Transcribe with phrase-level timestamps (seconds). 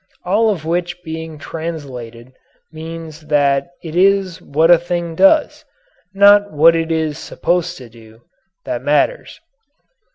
[0.25, 2.33] All of which being translated
[2.71, 5.63] means that it is what a thing does
[6.11, 8.21] not what it is supposed to do
[8.65, 9.39] that matters.